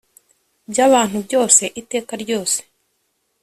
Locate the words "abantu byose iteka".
0.87-2.13